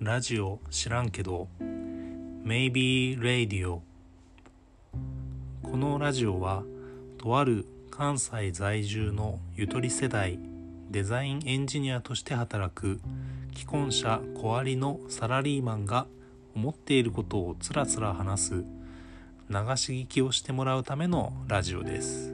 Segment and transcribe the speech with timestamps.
[0.00, 1.46] ラジオ知らんけど
[2.42, 3.80] Maybe Radio
[5.62, 6.62] このラジオは
[7.18, 10.38] とある関西在住のゆとり世代
[10.90, 12.98] デザインエンジニアとして働く
[13.54, 16.06] 既婚者小ありのサラリーマンが
[16.56, 18.64] 思っていることをつらつら話す流
[19.76, 22.29] し聞きをしてもらうためのラジオです。